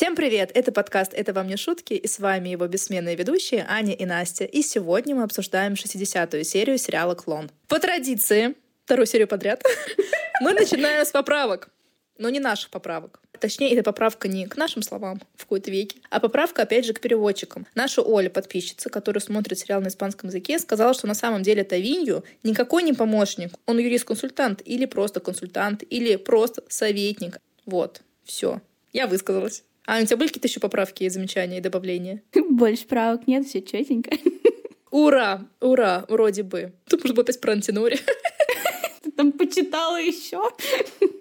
[0.00, 0.50] Всем привет!
[0.54, 4.46] Это подкаст «Это вам не шутки» и с вами его бессменные ведущие Аня и Настя.
[4.46, 7.50] И сегодня мы обсуждаем 60-ю серию сериала «Клон».
[7.68, 8.54] По традиции,
[8.86, 9.62] вторую серию подряд,
[10.40, 11.68] мы начинаем с поправок.
[12.16, 13.20] Но не наших поправок.
[13.38, 17.00] Точнее, это поправка не к нашим словам в какой-то веке, а поправка, опять же, к
[17.00, 17.66] переводчикам.
[17.74, 22.24] Наша Оля, подписчица, которая смотрит сериал на испанском языке, сказала, что на самом деле Тавинью
[22.42, 23.52] никакой не помощник.
[23.66, 27.38] Он юрист-консультант или просто консультант, или просто советник.
[27.66, 28.62] Вот, все.
[28.94, 29.62] Я высказалась.
[29.86, 32.22] А у тебя были какие-то еще поправки, замечания и добавления?
[32.50, 34.10] Больше правок нет, все четенько.
[34.90, 35.46] Ура!
[35.60, 36.04] Ура!
[36.08, 36.72] Вроде бы.
[36.88, 37.98] Тут может быть опять про антинори.
[39.02, 40.42] Ты там почитала еще?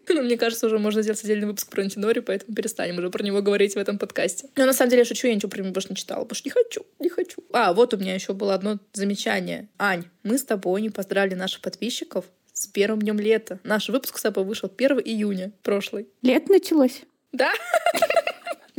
[0.10, 3.42] Ну, мне кажется, уже можно сделать отдельный выпуск про антинори, поэтому перестанем уже про него
[3.42, 4.50] говорить в этом подкасте.
[4.56, 6.48] Но на самом деле я шучу, я ничего про него больше не читала, потому что
[6.48, 7.44] не хочу, не хочу.
[7.54, 9.70] А, вот у меня еще было одно замечание.
[9.78, 13.60] Ань, мы с тобой не поздравили наших подписчиков с первым днем лета.
[13.64, 16.08] Наш выпуск с тобой вышел 1 июня прошлый.
[16.22, 17.04] Лето началось?
[17.32, 17.54] Да?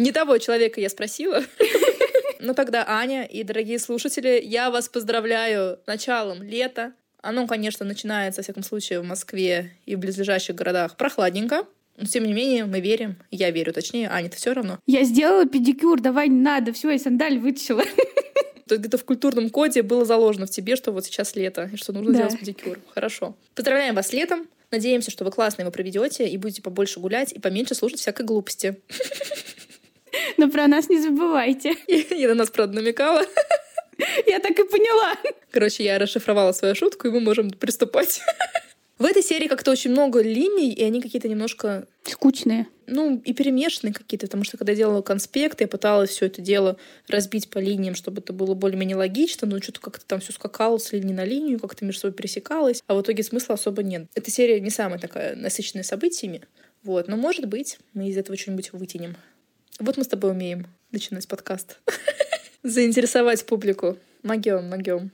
[0.00, 1.42] Не того человека я спросила.
[2.42, 6.94] Ну тогда, Аня и дорогие слушатели, я вас поздравляю с началом лета.
[7.20, 11.66] Оно, конечно, начинается, во всяком случае, в Москве и в близлежащих городах прохладненько.
[11.98, 13.16] Но, тем не менее, мы верим.
[13.30, 14.78] Я верю, точнее, Аня, ты все равно.
[14.86, 17.82] Я сделала педикюр, давай не надо, все, я сандаль вытащила.
[18.66, 21.76] То есть где-то в культурном коде было заложено в тебе, что вот сейчас лето, и
[21.76, 22.18] что нужно Да.
[22.20, 22.78] делать педикюр.
[22.94, 23.36] Хорошо.
[23.54, 24.48] Поздравляем вас с летом.
[24.70, 28.80] Надеемся, что вы классно его проведете и будете побольше гулять и поменьше слушать всякой глупости.
[30.36, 31.74] Но про нас не забывайте.
[32.10, 33.24] Я на нас, правда, намекала.
[34.26, 35.14] Я так и поняла.
[35.50, 38.22] Короче, я расшифровала свою шутку, и мы можем приступать.
[38.98, 42.66] В этой серии как-то очень много линий, и они какие-то немножко, Скучные.
[42.86, 46.76] ну, и перемешанные какие-то, потому что когда я делала конспект, я пыталась все это дело
[47.08, 50.92] разбить по линиям, чтобы это было более-менее логично, но что-то как-то там все скакало с
[50.92, 54.06] линии на линию, как-то между собой пересекалось, а в итоге смысла особо нет.
[54.14, 56.42] Эта серия не самая такая насыщенная событиями,
[56.82, 59.16] вот, но, может быть, мы из этого что-нибудь вытянем.
[59.80, 61.78] Вот мы с тобой умеем начинать подкаст.
[62.62, 63.96] Заинтересовать публику.
[64.22, 65.10] Могем, могем.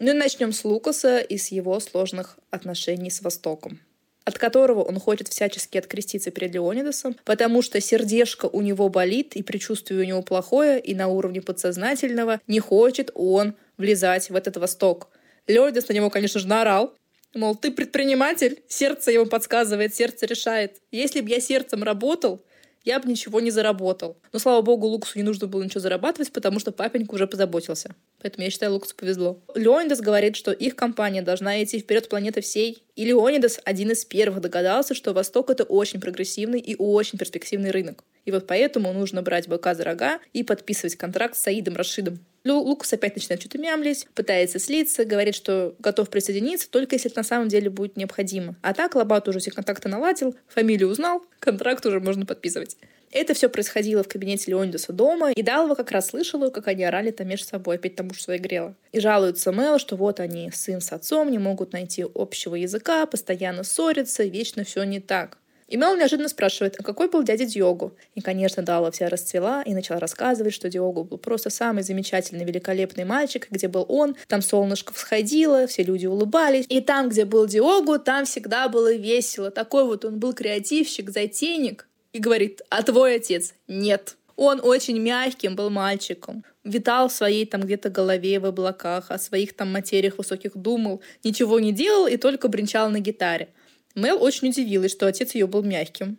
[0.00, 3.80] Ну и начнем с Лукаса и с его сложных отношений с Востоком
[4.26, 9.42] от которого он хочет всячески откреститься перед Леонидасом, потому что сердечко у него болит, и
[9.42, 15.10] предчувствие у него плохое, и на уровне подсознательного не хочет он влезать в этот Восток.
[15.46, 16.94] Леонидас на него, конечно же, наорал,
[17.34, 20.78] мол, ты предприниматель, сердце ему подсказывает, сердце решает.
[20.90, 22.42] Если бы я сердцем работал,
[22.84, 24.16] я бы ничего не заработал.
[24.32, 27.94] Но, слава богу, Лукасу не нужно было ничего зарабатывать, потому что папенька уже позаботился.
[28.20, 29.40] Поэтому я считаю, Лукасу повезло.
[29.54, 32.82] Леонидас говорит, что их компания должна идти вперед планеты всей.
[32.94, 38.04] И Леонидас один из первых догадался, что Восток— это очень прогрессивный и очень перспективный рынок.
[38.24, 42.18] И вот поэтому нужно брать быка за рога и подписывать контракт с Саидом Рашидом.
[42.46, 47.24] Лукас опять начинает что-то мямлить, пытается слиться, говорит, что готов присоединиться, только если это на
[47.24, 48.54] самом деле будет необходимо.
[48.60, 52.76] А так Лобат уже все контакты наладил, фамилию узнал, контракт уже можно подписывать.
[53.14, 57.12] Это все происходило в кабинете Леонидаса дома, и Далова как раз слышала, как они орали
[57.12, 58.74] там между собой, опять тому, что своей грела.
[58.90, 63.62] И жалуется Мэл, что вот они, сын с отцом, не могут найти общего языка, постоянно
[63.62, 65.38] ссорятся, вечно все не так.
[65.68, 67.96] И Мел неожиданно спрашивает, а какой был дядя Диогу?
[68.14, 73.04] И, конечно, Дала вся расцвела и начала рассказывать, что Диогу был просто самый замечательный, великолепный
[73.04, 76.66] мальчик, где был он, там солнышко всходило, все люди улыбались.
[76.68, 79.50] И там, где был Диогу, там всегда было весело.
[79.50, 81.88] Такой вот он был креативщик, затейник.
[82.12, 83.54] И говорит, а твой отец?
[83.66, 84.16] Нет.
[84.36, 86.44] Он очень мягким был мальчиком.
[86.64, 91.60] Витал в своей там где-то голове в облаках, о своих там материях высоких думал, ничего
[91.60, 93.48] не делал и только бренчал на гитаре.
[93.94, 96.18] Мел очень удивилась, что отец ее был мягким.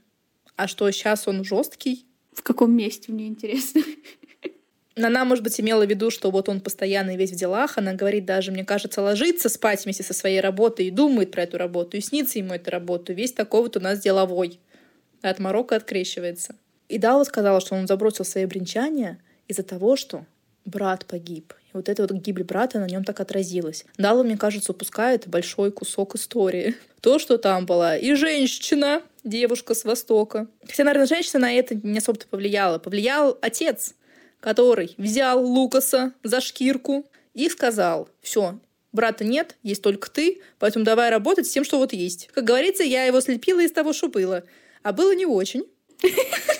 [0.55, 2.05] А что сейчас он жесткий?
[2.31, 3.81] В каком месте, мне интересно.
[4.95, 7.77] Она, может быть, имела в виду, что вот он постоянно весь в делах.
[7.77, 11.57] Она говорит даже, мне кажется, ложится спать вместе со своей работой и думает про эту
[11.57, 13.11] работу, и снится ему эта работа.
[13.11, 14.59] Весь такой вот у нас деловой.
[15.21, 16.55] От Марокко открещивается.
[16.87, 19.19] И Дала сказала, что он забросил свои бренчания
[19.49, 20.25] из-за того, что
[20.65, 21.53] брат погиб.
[21.67, 23.85] И вот эта вот гибель брата на нем так отразилась.
[23.97, 26.75] Дала, мне кажется, упускает большой кусок истории.
[27.01, 30.47] То, что там была и женщина, девушка с Востока.
[30.67, 32.79] Хотя, наверное, женщина на это не особо-то повлияла.
[32.79, 33.93] Повлиял отец,
[34.39, 38.59] который взял Лукаса за шкирку и сказал, все,
[38.91, 42.29] брата нет, есть только ты, поэтому давай работать с тем, что вот есть.
[42.33, 44.43] Как говорится, я его слепила из того, что было.
[44.81, 45.65] А было не очень.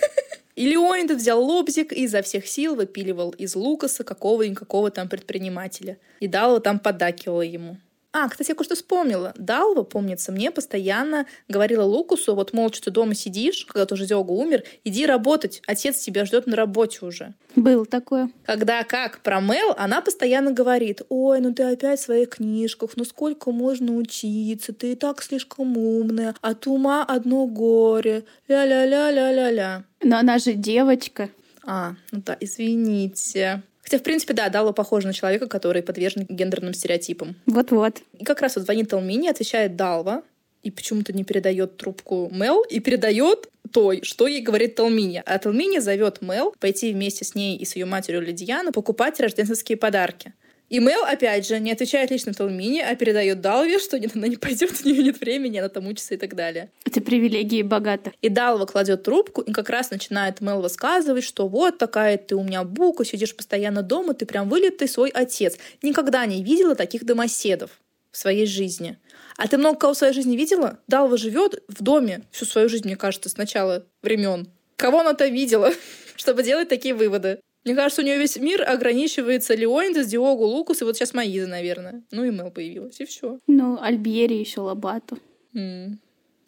[0.55, 5.97] И Леонид взял лобзик и изо всех сил выпиливал из Лукаса какого-никакого там предпринимателя.
[6.21, 7.77] И Дала там поддакивала ему.
[8.17, 9.33] А, кстати, я кое-что вспомнила.
[9.35, 14.31] Далва, помнится, мне постоянно говорила Лукусу, вот, мол, что ты дома сидишь, когда тоже Диого
[14.31, 17.33] умер, иди работать, отец тебя ждет на работе уже.
[17.57, 18.31] Было такое.
[18.45, 23.03] Когда как про Мел, она постоянно говорит, ой, ну ты опять в своих книжках, ну
[23.03, 29.83] сколько можно учиться, ты и так слишком умная, от ума одно горе, ля-ля-ля-ля-ля-ля.
[30.01, 31.29] Но она же девочка.
[31.65, 33.61] А, ну да, извините.
[33.85, 37.35] Хотя, в принципе, да, Дало похоже на человека, который подвержен гендерным стереотипам.
[37.45, 38.01] Вот-вот.
[38.17, 40.23] И как раз вот звонит Талмини, отвечает Далва,
[40.63, 45.21] и почему-то не передает трубку Мел, и передает той, что ей говорит Талмини.
[45.23, 49.77] А Талмини зовет Мел пойти вместе с ней и с ее матерью Лидиану покупать рождественские
[49.77, 50.33] подарки.
[50.69, 54.71] И Мел, опять же, не отвечает лично Талмине, а передает Далве, что она не пойдет,
[54.83, 56.71] у нее нет времени, она там учится и так далее.
[56.85, 58.11] Это привилегии богато.
[58.21, 62.43] И Далва кладет трубку и как раз начинает Мел высказывать, что вот такая ты у
[62.43, 65.57] меня бука, сидишь постоянно дома, ты прям вылитый свой отец.
[65.83, 67.71] Никогда не видела таких домоседов
[68.11, 68.97] в своей жизни.
[69.37, 70.79] А ты много кого в своей жизни видела?
[70.87, 74.47] Далва живет в доме всю свою жизнь, мне кажется, с начала времен.
[74.77, 75.73] Кого она-то видела,
[76.15, 77.39] чтобы делать такие выводы?
[77.65, 82.03] Мне кажется, у нее весь мир ограничивается Леонидас, Диогу, Лукус, и вот сейчас Маиза, наверное.
[82.11, 83.39] Ну и Мел появилась, и все.
[83.47, 85.17] Ну, Альбери еще Лобату.
[85.55, 85.99] М.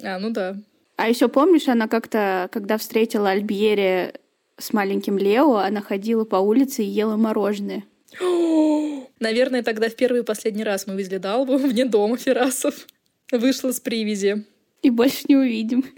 [0.03, 0.55] А, ну да.
[0.95, 4.13] А еще помнишь, она как-то, когда встретила Альбьери
[4.59, 7.83] с маленьким Лео, она ходила по улице и ела мороженое.
[9.19, 12.85] Наверное, тогда в первый и последний раз мы видели Далбу вне дома Ферасов.
[13.31, 14.45] Вышла с привязи.
[14.83, 15.83] И больше не увидим.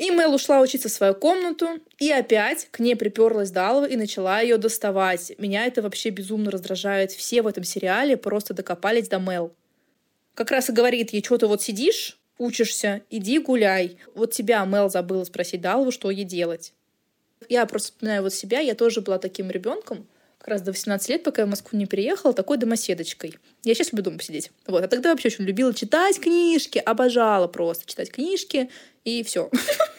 [0.00, 4.40] И Мел ушла учиться в свою комнату, и опять к ней приперлась Далва и начала
[4.40, 5.32] ее доставать.
[5.36, 7.12] Меня это вообще безумно раздражает.
[7.12, 9.52] Все в этом сериале просто докопались до Мел.
[10.34, 13.98] Как раз и говорит ей, что ты вот сидишь, учишься, иди гуляй.
[14.14, 16.72] Вот тебя Мел забыла спросить Далву, что ей делать.
[17.50, 20.06] Я просто вспоминаю вот себя, я тоже была таким ребенком,
[20.38, 23.36] как раз до 18 лет, пока я в Москву не переехала, такой домоседочкой.
[23.64, 24.50] Я сейчас люблю дома посидеть.
[24.66, 24.82] Вот.
[24.82, 28.70] А тогда вообще очень любила читать книжки, обожала просто читать книжки,
[29.04, 29.50] и все.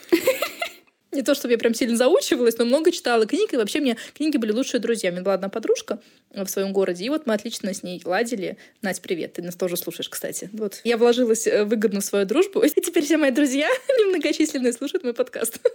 [1.12, 4.38] Не то, чтобы я прям сильно заучивалась, но много читала книг, и вообще мне книги
[4.38, 5.10] были лучшие друзья.
[5.10, 6.00] У меня была одна подружка
[6.34, 8.58] в своем городе, и вот мы отлично с ней ладили.
[8.82, 10.50] Надь, привет, ты нас тоже слушаешь, кстати.
[10.54, 10.80] Вот.
[10.86, 13.68] Я вложилась э, выгодно в свою дружбу, и теперь все мои друзья
[14.00, 15.60] немногочисленные слушают мой подкаст.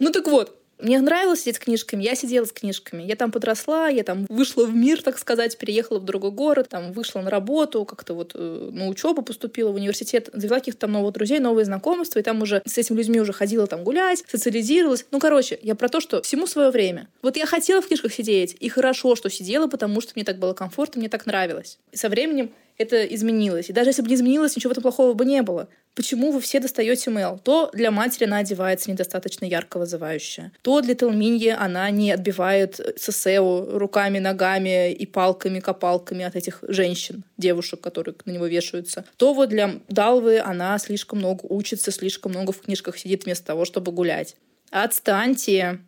[0.00, 3.02] Ну так вот, мне нравилось сидеть с книжками, я сидела с книжками.
[3.02, 6.92] Я там подросла, я там вышла в мир, так сказать, переехала в другой город, там
[6.92, 11.14] вышла на работу, как-то вот э, на учебу поступила в университет, завела каких-то там новых
[11.14, 15.04] друзей, новые знакомства, и там уже с этими людьми уже ходила там гулять, социализировалась.
[15.10, 17.08] Ну, короче, я про то, что всему свое время.
[17.22, 20.52] Вот я хотела в книжках сидеть, и хорошо, что сидела, потому что мне так было
[20.52, 21.78] комфортно, мне так нравилось.
[21.92, 23.68] И со временем это изменилось.
[23.68, 25.68] И даже если бы не изменилось, ничего этом плохого бы не было.
[25.98, 27.40] Почему вы все достаете Мел?
[27.42, 30.52] То для матери она одевается недостаточно ярко вызывающе.
[30.62, 37.24] То для Телминьи она не отбивает Сесеу руками, ногами и палками, копалками от этих женщин,
[37.36, 39.06] девушек, которые на него вешаются.
[39.16, 43.64] То вот для Далвы она слишком много учится, слишком много в книжках сидит вместо того,
[43.64, 44.36] чтобы гулять.
[44.70, 45.80] Отстаньте.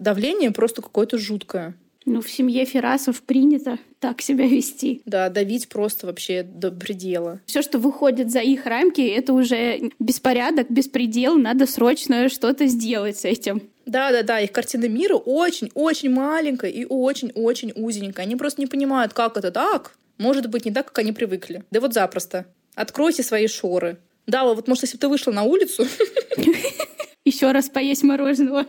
[0.00, 1.76] Давление просто какое-то жуткое.
[2.06, 5.00] Ну, в семье Ферасов принято так себя вести.
[5.06, 7.40] Да, давить просто вообще до предела.
[7.46, 13.24] Все, что выходит за их рамки, это уже беспорядок, беспредел, надо срочно что-то сделать с
[13.24, 13.62] этим.
[13.86, 18.26] Да, да, да, их картина мира очень-очень маленькая и очень-очень узенькая.
[18.26, 19.96] Они просто не понимают, как это так.
[20.18, 21.64] Может быть, не так, как они привыкли.
[21.70, 22.46] Да вот запросто.
[22.74, 23.98] Откройте свои шоры.
[24.26, 25.86] Да, вот может, если бы ты вышла на улицу...
[27.24, 28.66] Еще раз поесть мороженого.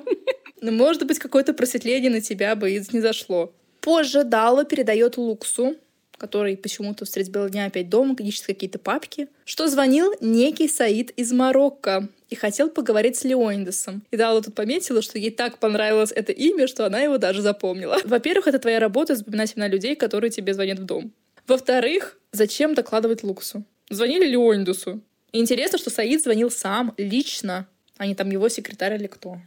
[0.65, 3.53] Ну, может быть, какое-то просветление на тебя бы и не зашло.
[3.81, 5.75] Позже Дала передает Луксу,
[6.17, 11.31] который почему-то средь бела дня опять дома, ищет какие-то папки, что звонил некий Саид из
[11.31, 14.03] Марокко и хотел поговорить с Леонидасом.
[14.09, 17.99] И Дала тут пометила, что ей так понравилось это имя, что она его даже запомнила.
[18.03, 21.11] Во-первых, это твоя работа запоминать имена людей, которые тебе звонят в дом.
[21.45, 23.63] Во-вторых, зачем докладывать Луксу?
[23.91, 24.99] Звонили Леонидасу.
[25.31, 27.67] И интересно, что Саид звонил сам, лично,
[27.97, 29.37] а не там его секретарь или кто.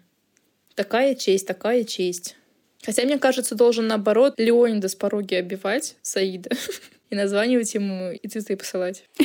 [0.78, 2.36] Такая честь, такая честь.
[2.84, 6.50] Хотя, мне кажется, должен, наоборот, Леонида с пороги обивать Саида
[7.10, 9.02] и названивать ему и цветы посылать.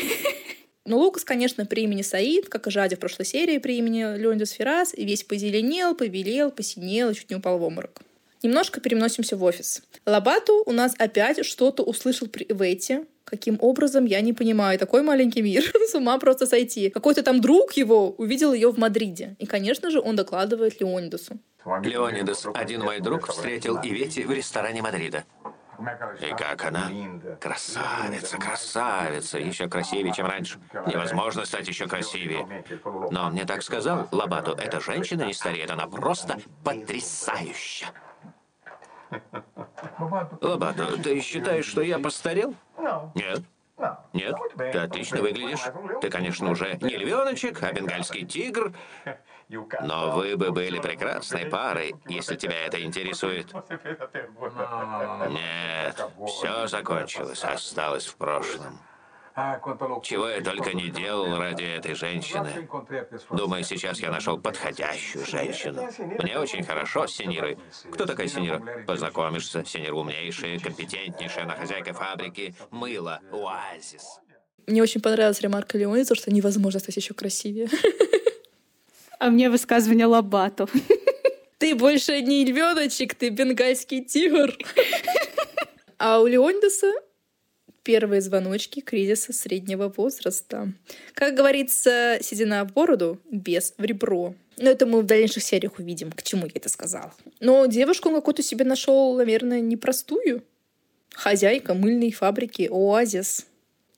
[0.88, 4.50] Но Лукас, конечно, при имени Саид, как и Жадя в прошлой серии при имени Леонидас
[4.50, 8.02] Феррас, и весь позеленел, побелел, посинел и чуть не упал в обморок.
[8.44, 9.82] Немножко переносимся в офис.
[10.06, 13.06] Лабату у нас опять что-то услышал при Ивете.
[13.24, 14.78] Каким образом, я не понимаю.
[14.78, 15.64] Такой маленький мир.
[15.90, 16.90] С ума просто сойти.
[16.90, 19.38] Какой-то там друг его увидел ее в Мадриде.
[19.40, 21.40] И, конечно же, он докладывает Леонидасу.
[21.66, 25.24] Леонидас, один мой друг, встретил Ивети в ресторане Мадрида.
[26.22, 26.92] И как она?
[27.40, 30.60] Красавица, красавица, еще красивее, чем раньше.
[30.86, 32.66] Невозможно стать еще красивее.
[33.10, 37.88] Но мне так сказал, Лабату, эта женщина не стареет, она просто потрясающая.
[40.41, 42.55] Лабату, ты считаешь, что я постарел?
[43.15, 43.41] Нет.
[44.13, 45.63] Нет, ты отлично выглядишь.
[46.01, 48.74] Ты, конечно, уже не львеночек, а бенгальский тигр.
[49.82, 53.53] Но вы бы были прекрасной парой, если тебя это интересует.
[55.29, 58.79] Нет, все закончилось, осталось в прошлом.
[60.04, 62.68] Чего я только не делал ради этой женщины.
[63.32, 65.90] Думаю, сейчас я нашел подходящую женщину.
[66.20, 67.58] Мне очень хорошо с Синирой.
[67.92, 68.62] Кто такая Синира?
[68.86, 69.63] Познакомишься.
[69.66, 74.20] Синира умнейшая, компетентнейшая, она хозяйка фабрики мыла «Оазис».
[74.68, 77.70] Мне очень понравилась ремарка Леони, что невозможно стать еще красивее.
[79.20, 80.68] А мне высказывание Лобату.
[81.58, 84.54] Ты больше не львеночек, ты бенгальский тигр.
[85.98, 86.92] А у Леондеса
[87.84, 90.72] первые звоночки кризиса среднего возраста.
[91.13, 94.34] Как говорится, седина в бороду, без в ребро.
[94.58, 97.13] Но это мы в дальнейших сериях увидим, к чему я это сказала.
[97.40, 100.44] Но девушку он какую-то себе нашел, наверное, непростую.
[101.13, 103.46] Хозяйка мыльной фабрики «Оазис».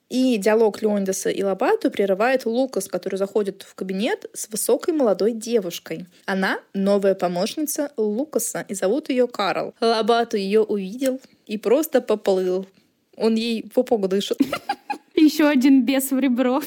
[0.08, 6.06] И диалог Леондеса и Лобату прерывает Лукас, который заходит в кабинет с высокой молодой девушкой.
[6.26, 9.74] Она новая помощница Лукаса, и зовут ее Карл.
[9.82, 12.68] Лобату ее увидел и просто поплыл.
[13.18, 14.38] Он ей по погу дышит.
[15.16, 16.62] Еще один бес в ребро.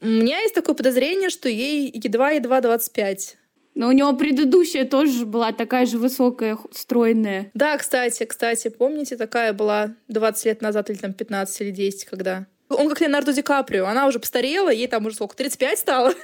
[0.00, 3.36] У меня есть такое подозрение, что ей едва-едва 25.
[3.74, 7.50] Но у него предыдущая тоже была такая же высокая, стройная.
[7.54, 12.46] Да, кстати, кстати, помните, такая была 20 лет назад или там 15 или 10, когда...
[12.68, 13.86] Он как Леонардо Ди Каприо.
[13.86, 16.14] Она уже постарела, ей там уже сколько, 35 стало.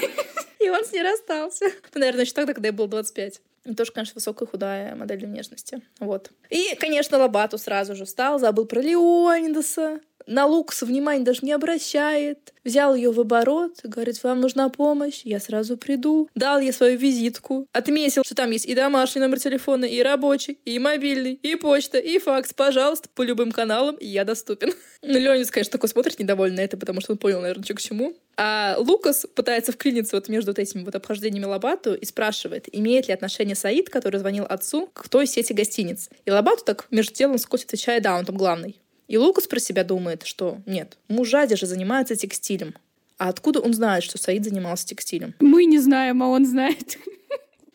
[0.60, 1.66] И он с ней расстался.
[1.94, 3.40] Наверное, еще тогда, когда ей было 25.
[3.64, 5.82] И тоже, конечно, высокая худая модель внешности.
[5.98, 6.30] Вот.
[6.48, 12.54] И, конечно, Лобату сразу же встал, забыл про Леонидаса на Лукаса внимания даже не обращает.
[12.62, 16.28] Взял ее в оборот, говорит, вам нужна помощь, я сразу приду.
[16.36, 20.78] Дал ей свою визитку, отметил, что там есть и домашний номер телефона, и рабочий, и
[20.78, 22.52] мобильный, и почта, и факс.
[22.54, 24.72] Пожалуйста, по любым каналам я доступен.
[25.02, 28.14] Ну, Леонид, конечно, такой смотрит недовольно это, потому что он понял, наверное, что к чему.
[28.36, 33.14] А Лукас пытается вклиниться вот между вот этими вот обхождениями Лобату и спрашивает, имеет ли
[33.14, 36.10] отношение Саид, который звонил отцу, к той сети гостиниц.
[36.26, 38.78] И Лобату так между делом скоть отвечает, да, он там главный.
[39.10, 42.76] И Лукас про себя думает, что нет, мужади же занимаются текстилем.
[43.18, 45.34] А откуда он знает, что Саид занимался текстилем?
[45.40, 46.96] Мы не знаем, а он знает.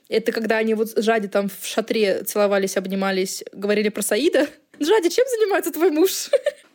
[0.08, 4.48] Это когда они вот с Жади там в шатре целовались, обнимались, говорили про Саида?
[4.80, 6.30] Жади, чем занимается твой муж?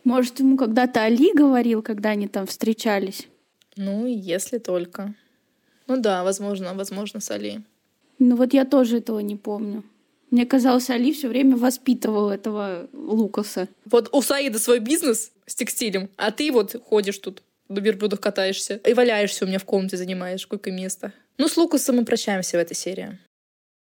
[0.04, 3.28] Может, ему когда-то Али говорил, когда они там встречались?
[3.76, 5.14] Ну, если только.
[5.86, 7.62] Ну да, возможно, возможно, с Али.
[8.18, 9.84] Ну вот я тоже этого не помню.
[10.30, 13.68] Мне казалось, Али все время воспитывал этого Лукаса.
[13.84, 18.76] Вот у Саида свой бизнес с текстилем, а ты вот ходишь тут на верблюдах катаешься
[18.76, 21.12] и валяешься у меня в комнате, занимаешь сколько места.
[21.38, 23.18] Ну, с Лукасом мы прощаемся в этой серии.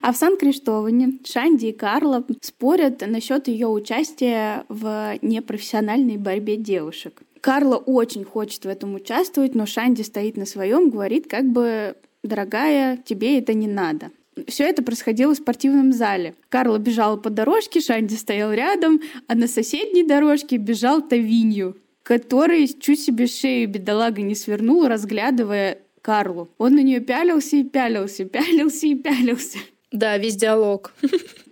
[0.01, 7.21] А в Сан-Криштоване Шанди и Карла спорят насчет ее участия в непрофессиональной борьбе девушек.
[7.41, 12.97] Карла очень хочет в этом участвовать, но Шанди стоит на своем, говорит, как бы, дорогая,
[12.97, 14.11] тебе это не надо.
[14.47, 16.35] Все это происходило в спортивном зале.
[16.49, 22.99] Карла бежала по дорожке, Шанди стоял рядом, а на соседней дорожке бежал Тавинью, который чуть
[22.99, 26.49] себе шею бедолага не свернул, разглядывая Карлу.
[26.57, 29.57] Он на нее пялился и пялился, пялился и пялился.
[29.91, 30.93] Да, весь диалог.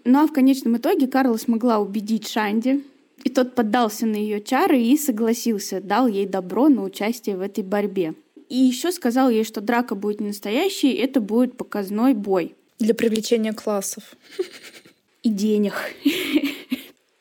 [0.05, 2.83] Ну а в конечном итоге Карла смогла убедить Шанди,
[3.23, 7.63] и тот поддался на ее чары и согласился, дал ей добро на участие в этой
[7.63, 8.13] борьбе.
[8.49, 12.55] И еще сказал ей, что драка будет не настоящей, это будет показной бой.
[12.79, 14.03] Для привлечения классов.
[15.23, 15.73] И денег.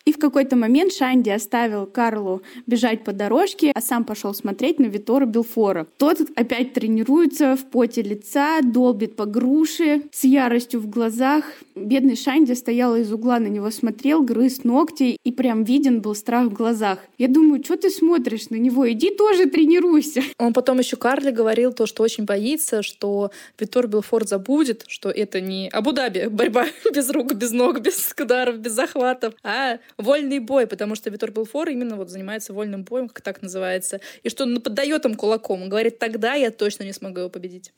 [0.05, 4.87] И в какой-то момент Шанди оставил Карлу бежать по дорожке, а сам пошел смотреть на
[4.87, 5.87] Витора Белфора.
[5.97, 11.45] Тот опять тренируется в поте лица, долбит по груши, с яростью в глазах.
[11.75, 16.49] Бедный Шанди стоял из угла на него смотрел, грыз ногти, и прям виден был страх
[16.49, 16.99] в глазах.
[17.17, 18.91] Я думаю, что ты смотришь на него?
[18.91, 20.23] Иди тоже тренируйся.
[20.38, 25.41] Он потом еще Карле говорил то, что очень боится, что Витор Белфор забудет, что это
[25.41, 30.95] не Абу-Даби, борьба без рук, без ног, без ударов, без захватов, а вольный бой, потому
[30.95, 35.05] что Витор Белфор именно вот занимается вольным боем, как так называется, и что он поддает
[35.07, 35.62] им кулаком.
[35.62, 37.73] Он говорит, тогда я точно не смогу его победить.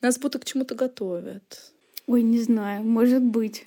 [0.00, 1.72] Нас будто к чему-то готовят.
[2.10, 3.66] Ой, не знаю, может быть.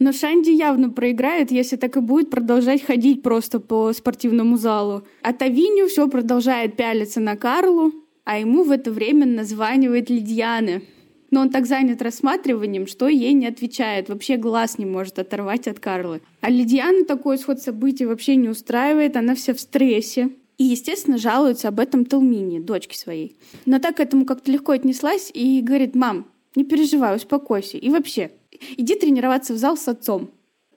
[0.00, 5.04] Но Шанди явно проиграет, если так и будет продолжать ходить просто по спортивному залу.
[5.22, 7.92] А Тавиню все продолжает пялиться на Карлу,
[8.24, 10.82] а ему в это время названивает Лидьяна
[11.30, 15.80] но он так занят рассматриванием, что ей не отвечает, вообще глаз не может оторвать от
[15.80, 16.20] Карлы.
[16.40, 20.30] А Лидиана такой исход событий вообще не устраивает, она вся в стрессе.
[20.58, 23.36] И, естественно, жалуется об этом Талмине, дочке своей.
[23.66, 27.78] Но так к этому как-то легко отнеслась и говорит, мам, не переживай, успокойся.
[27.78, 28.30] И вообще,
[28.76, 30.30] иди тренироваться в зал с отцом.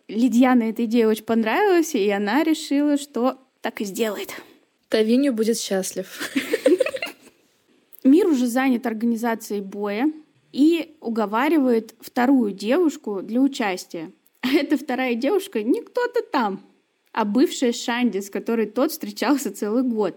[0.07, 4.29] Лидьяна эта идея очень понравилась, и она решила, что так и сделает.
[4.89, 6.33] Тавинью будет счастлив.
[8.03, 10.11] Мир уже занят организацией боя
[10.53, 14.11] и уговаривает вторую девушку для участия.
[14.41, 16.61] А эта вторая девушка не кто-то там,
[17.11, 20.15] а бывшая Шанди, с которой тот встречался целый год.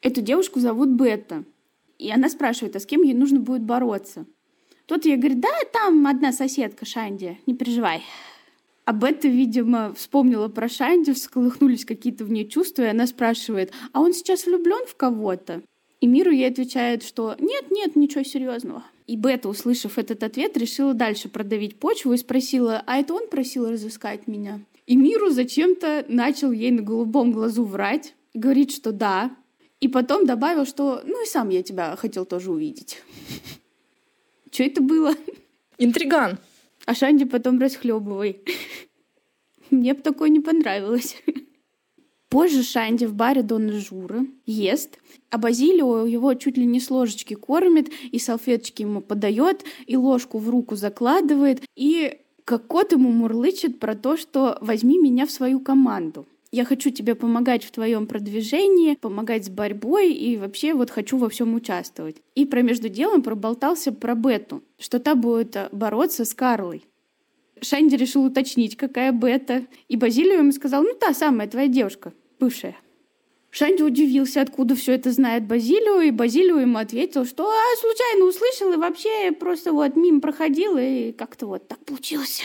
[0.00, 1.44] Эту девушку зовут Бетта.
[1.98, 4.24] И она спрашивает, а с кем ей нужно будет бороться.
[4.88, 8.02] Тот ей говорит, да, там одна соседка Шанди, не переживай.
[8.86, 14.00] А Бетта, видимо, вспомнила про Шанди, всколыхнулись какие-то в ней чувства, и она спрашивает, а
[14.00, 15.60] он сейчас влюблен в кого-то?
[16.00, 18.82] И Миру ей отвечает, что нет, нет, ничего серьезного.
[19.06, 23.68] И Бета, услышав этот ответ, решила дальше продавить почву и спросила, а это он просил
[23.68, 24.60] разыскать меня?
[24.86, 29.36] И Миру зачем-то начал ей на голубом глазу врать, говорит, что да,
[29.80, 33.02] и потом добавил, что ну и сам я тебя хотел тоже увидеть.
[34.50, 35.14] Что это было?
[35.78, 36.38] Интриган.
[36.86, 38.40] А Шанди потом расхлебывай.
[39.70, 41.16] Мне бы такое не понравилось.
[42.28, 44.98] Позже Шанди в баре Дона Журы ест,
[45.30, 50.38] а Базилио его чуть ли не с ложечки кормит, и салфеточки ему подает, и ложку
[50.38, 55.60] в руку закладывает, и как кот ему мурлычет про то, что «возьми меня в свою
[55.60, 56.26] команду».
[56.50, 61.28] Я хочу тебе помогать в твоем продвижении, помогать с борьбой и вообще вот хочу во
[61.28, 62.16] всем участвовать.
[62.34, 66.84] И про между делом проболтался про Бету, что та будет э, бороться с Карлой.
[67.60, 72.76] Шанди решил уточнить, какая Бета, и Базилио ему сказал, ну та самая твоя девушка, бывшая.
[73.50, 78.72] Шанди удивился, откуда все это знает Базилио, и Базилио ему ответил, что а, случайно услышал
[78.72, 82.42] и вообще просто вот мимо проходил, и как-то вот так получилось.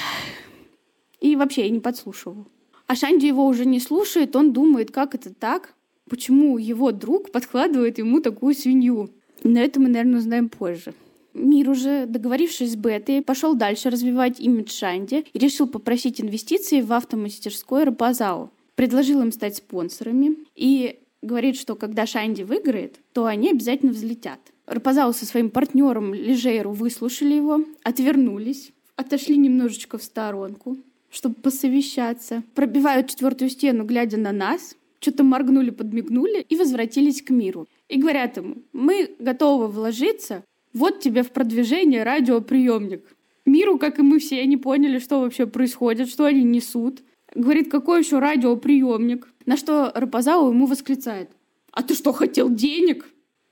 [1.21, 2.47] И вообще я не подслушивал.
[2.87, 5.73] А Шанди его уже не слушает, он думает, как это так,
[6.09, 9.09] почему его друг подкладывает ему такую свинью.
[9.43, 10.93] Но это мы, наверное, узнаем позже.
[11.33, 16.93] Мир уже, договорившись с Бетой, пошел дальше развивать имидж Шанди и решил попросить инвестиции в
[16.93, 18.51] автомастерской Рапазау.
[18.75, 24.39] Предложил им стать спонсорами и говорит, что когда Шанди выиграет, то они обязательно взлетят.
[24.67, 30.77] Рапазау со своим партнером Лежейру выслушали его, отвернулись, отошли немножечко в сторонку,
[31.13, 32.43] чтобы посовещаться.
[32.55, 37.67] Пробивают четвертую стену, глядя на нас, что-то моргнули, подмигнули и возвратились к миру.
[37.87, 43.15] И говорят ему, мы готовы вложиться, вот тебе в продвижение радиоприемник.
[43.45, 47.03] Миру, как и мы все, не поняли, что вообще происходит, что они несут.
[47.35, 49.27] Говорит, какой еще радиоприемник?
[49.45, 51.29] На что Рапазау ему восклицает.
[51.71, 53.05] А ты что, хотел денег?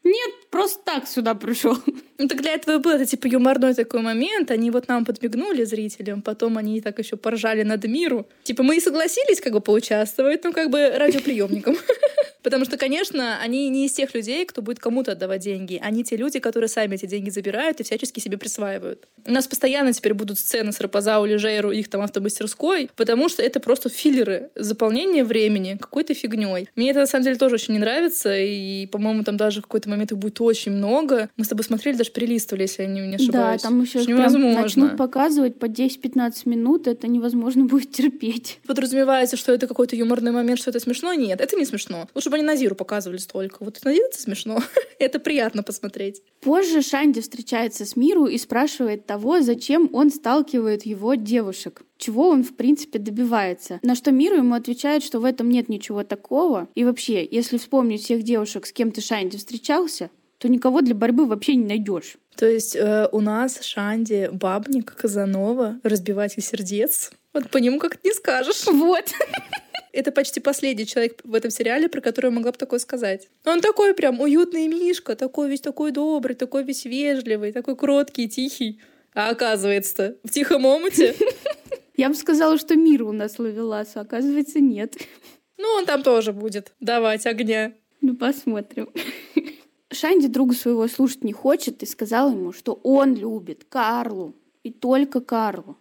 [0.04, 1.78] Нет, просто так сюда пришел.
[2.18, 4.52] Ну так для этого был это типа юморной такой момент.
[4.52, 8.28] Они вот нам подмигнули зрителям, потом они так еще поржали над миру.
[8.44, 11.78] Типа мы и согласились как бы поучаствовать, ну как бы радиоприемником.
[12.44, 15.80] Потому что, конечно, они не из тех людей, кто будет кому-то отдавать деньги.
[15.82, 19.08] Они те люди, которые сами эти деньги забирают и всячески себе присваивают.
[19.26, 23.60] У нас постоянно теперь будут сцены с Рапазау, Лежейру, их там автомастерской, потому что это
[23.60, 26.68] просто филлеры, заполнение времени какой-то фигней.
[26.76, 29.90] Мне это на самом деле тоже очень не нравится, и, по-моему, там даже в какой-то
[29.90, 31.30] момент их будет очень много.
[31.38, 33.62] Мы с тобой смотрели, даже перелистывали, если я не, не ошибаюсь.
[33.62, 34.62] Да, там еще невозможно.
[34.62, 38.60] начнут показывать по 10-15 минут, это невозможно будет терпеть.
[38.68, 41.14] Подразумевается, что это какой-то юморный момент, что это смешно.
[41.14, 42.08] Нет, это не смешно.
[42.16, 43.58] Лучше бы они Назиру показывали столько.
[43.60, 44.60] Вот Назир это смешно.
[45.00, 46.22] это приятно посмотреть.
[46.42, 52.44] Позже Шанди встречается с Миру и спрашивает того, зачем он сталкивает его девушек чего он,
[52.44, 53.80] в принципе, добивается.
[53.84, 56.68] На что Миру ему отвечает, что в этом нет ничего такого.
[56.74, 61.28] И вообще, если вспомнить всех девушек, с кем ты Шанди встречался, то никого для борьбы
[61.28, 62.18] вообще не найдешь.
[62.36, 67.12] То есть э, у нас Шанди бабник, Казанова, разбиватель сердец.
[67.34, 68.66] Вот по нему как не скажешь.
[68.66, 69.06] Вот.
[69.94, 73.30] Это почти последний человек в этом сериале, про который я могла бы такое сказать.
[73.46, 78.80] Он такой прям уютный Мишка, такой весь такой добрый, такой весь вежливый, такой кроткий, тихий.
[79.14, 81.16] А оказывается, в тихом омуте.
[81.98, 84.96] Я бы сказала, что мир у нас ловелас, а оказывается, нет.
[85.58, 87.74] Ну, он там тоже будет давать огня.
[88.00, 88.90] Ну, посмотрим.
[89.92, 95.20] Шанди друга своего слушать не хочет и сказал ему, что он любит Карлу и только
[95.20, 95.78] Карлу.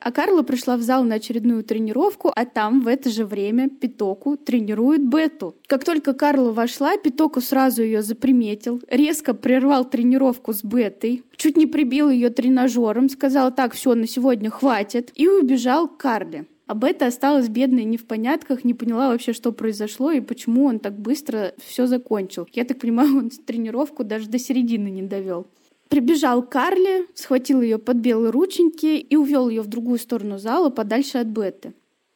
[0.00, 4.38] А Карла пришла в зал на очередную тренировку, а там в это же время Питоку
[4.38, 5.54] тренирует Бету.
[5.66, 11.66] Как только Карла вошла, Питоку сразу ее заприметил, резко прервал тренировку с Бетой, чуть не
[11.66, 16.46] прибил ее тренажером, сказал так, все, на сегодня хватит, и убежал к Карле.
[16.66, 20.78] А Бета осталась бедной не в понятках, не поняла вообще, что произошло и почему он
[20.78, 22.48] так быстро все закончил.
[22.52, 25.48] Я так понимаю, он тренировку даже до середины не довел.
[25.90, 31.18] Прибежал Карли, схватил ее под белые рученьки и увел ее в другую сторону зала, подальше
[31.18, 31.74] от Беты.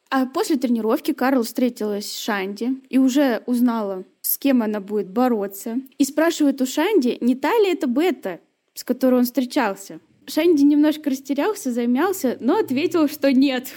[0.09, 5.81] А после тренировки Карл встретилась с Шанди и уже узнала, с кем она будет бороться.
[5.97, 8.39] И спрашивает у Шанди, не та ли это Бета,
[8.73, 9.99] с которой он встречался.
[10.25, 13.73] Шанди немножко растерялся, замялся, но ответил, что нет.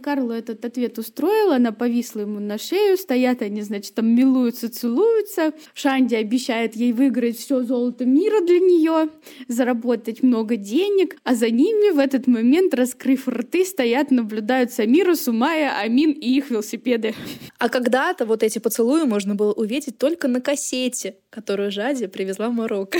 [0.00, 5.52] Карлу этот ответ устроил, она повисла ему на шею, стоят они, значит, там милуются, целуются.
[5.74, 9.10] Шанди обещает ей выиграть все золото мира для нее,
[9.48, 15.78] заработать много денег, а за ними в этот момент, раскрыв рты, стоят, наблюдают Самира, Сумая,
[15.78, 17.14] Амин и их велосипеды.
[17.58, 22.54] А когда-то вот эти поцелуи можно было увидеть только на кассете, которую Жади привезла в
[22.54, 22.98] Марокко.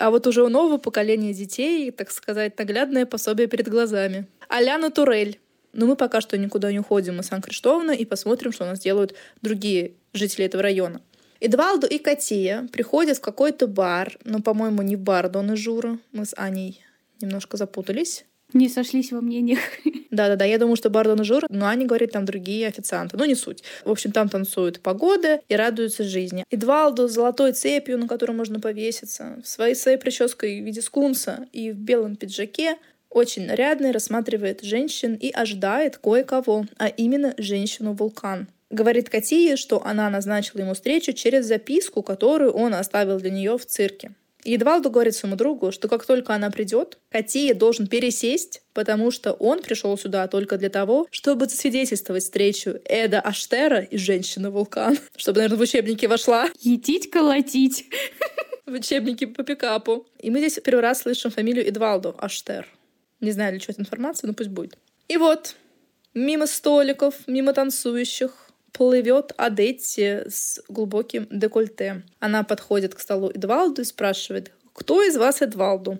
[0.00, 4.26] А вот уже у нового поколения детей, так сказать, наглядное пособие перед глазами.
[4.48, 5.38] Аляна Турель.
[5.72, 9.14] Но мы пока что никуда не уходим из Сан-Криштовна и посмотрим, что у нас делают
[9.42, 11.00] другие жители этого района.
[11.40, 15.98] Эдвалду и Катия приходят в какой-то бар, но, по-моему, не бар Дона Жура.
[16.12, 16.82] Мы с Аней
[17.20, 18.24] немножко запутались.
[18.52, 19.60] Не сошлись во мнениях.
[20.10, 23.16] Да-да-да, я думаю, что бар Дона Жура, но Аня говорит, там другие официанты.
[23.16, 23.62] Ну, не суть.
[23.84, 26.44] В общем, там танцуют погода и радуются жизни.
[26.50, 31.46] Эдвалду с золотой цепью, на которую можно повеситься, в своей, своей прической в виде скунса
[31.52, 32.76] и в белом пиджаке
[33.10, 38.48] очень нарядный, рассматривает женщин и ожидает кое-кого, а именно женщину-вулкан.
[38.70, 43.66] Говорит Катии, что она назначила ему встречу через записку, которую он оставил для нее в
[43.66, 44.12] цирке.
[44.44, 49.32] И Эдвалду говорит своему другу, что как только она придет, Катия должен пересесть, потому что
[49.32, 54.98] он пришел сюда только для того, чтобы засвидетельствовать встречу Эда Аштера и женщины-вулкан.
[55.16, 56.48] Чтобы, наверное, в учебнике вошла.
[56.60, 57.86] Етить, колотить.
[58.66, 60.06] В учебнике по пикапу.
[60.20, 62.68] И мы здесь первый раз слышим фамилию Эдвалду Аштер.
[63.20, 64.78] Не знаю, для чего эта информация, но пусть будет.
[65.08, 65.56] И вот,
[66.14, 72.02] мимо столиков, мимо танцующих, плывет Адетти с глубоким декольте.
[72.18, 75.98] Она подходит к столу Эдвалду и спрашивает, кто из вас Эдвалду?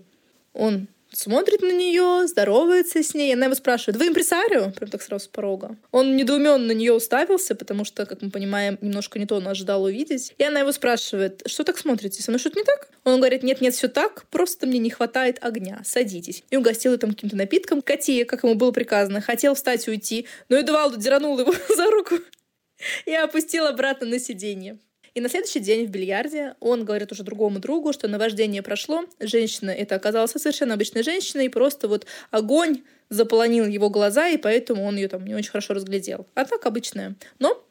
[0.52, 3.34] Он смотрит на нее, здоровается с ней.
[3.34, 4.70] Она его спрашивает, вы импресарио?
[4.70, 5.76] Прям так сразу с порога.
[5.90, 9.84] Он недоуменно на нее уставился, потому что, как мы понимаем, немножко не то он ожидал
[9.84, 10.34] увидеть.
[10.38, 12.22] И она его спрашивает, что так смотрите?
[12.22, 12.88] Со мной что-то не так?
[13.04, 16.44] Он говорит, нет, нет, все так, просто мне не хватает огня, садитесь.
[16.50, 17.82] И угостил ее там каким-то напитком.
[17.82, 22.16] Катия, как ему было приказано, хотел встать и уйти, но Эдуалду деранул его за руку
[23.06, 24.78] и опустил обратно на сиденье.
[25.14, 29.70] И на следующий день в бильярде он говорит уже другому другу, что наваждение прошло, женщина
[29.70, 34.96] это оказалась совершенно обычной женщиной, и просто вот огонь заполонил его глаза, и поэтому он
[34.96, 36.26] ее там не очень хорошо разглядел.
[36.34, 37.16] А так обычная.
[37.38, 37.62] Но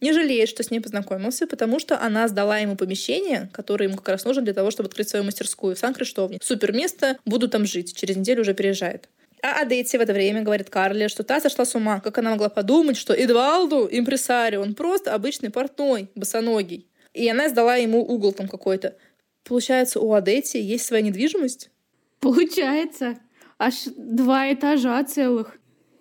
[0.00, 4.08] не жалеет, что с ней познакомился, потому что она сдала ему помещение, которое ему как
[4.08, 6.38] раз нужно для того, чтобы открыть свою мастерскую в Сан-Криштовне.
[6.42, 7.94] Супер место, буду там жить.
[7.94, 9.08] Через неделю уже переезжает.
[9.46, 12.00] А Адетти в это время говорит Карле, что та сошла с ума.
[12.00, 16.88] Как она могла подумать, что Эдвалду, импресарио, он просто обычный портной, босоногий.
[17.14, 18.96] И она сдала ему угол там какой-то.
[19.44, 21.70] Получается, у Адетти есть своя недвижимость?
[22.18, 23.18] Получается.
[23.56, 25.56] Аж два этажа целых.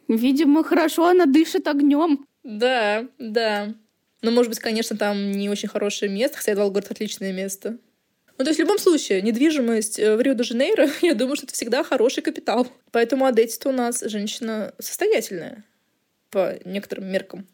[0.07, 2.25] Видимо, хорошо она дышит огнем.
[2.43, 3.75] Да, да.
[4.23, 7.77] Но, может быть, конечно, там не очень хорошее место, хотя Эдвалд говорит, отличное место.
[8.37, 11.83] Ну, то есть в любом случае, недвижимость э, в Рио-де-Жанейро, я думаю, что это всегда
[11.83, 12.67] хороший капитал.
[12.91, 15.63] Поэтому Адетти у нас женщина состоятельная
[16.31, 17.47] по некоторым меркам.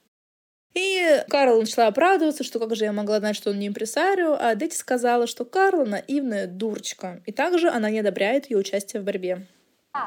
[0.74, 4.52] И Карл начала оправдываться, что как же я могла знать, что он не импресарио, а
[4.52, 9.46] Адетти сказала, что Карла наивная дурочка, и также она не одобряет ее участие в борьбе.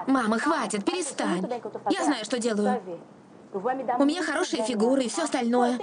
[0.07, 1.47] Мама, хватит, перестань.
[1.91, 2.83] Я знаю, что делаю.
[3.55, 5.79] У меня хорошие фигуры и все остальное.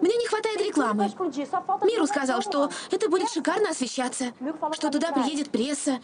[0.00, 1.08] Мне не хватает рекламы.
[1.84, 4.32] Миру сказал, что это будет шикарно освещаться,
[4.72, 6.00] что туда приедет пресса,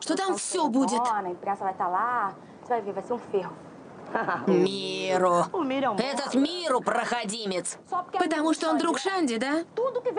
[0.00, 1.00] что там все будет.
[4.46, 5.44] Миру.
[5.98, 7.78] Этот Миру проходимец.
[8.12, 9.64] Потому что он друг Шанди, да?